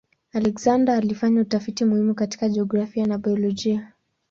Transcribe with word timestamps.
Alexander 0.33 0.93
alifanya 0.95 1.41
utafiti 1.41 1.85
muhimu 1.85 2.13
katika 2.15 2.49
jiografia 2.49 3.05
na 3.05 3.17
biolojia. 3.17 3.91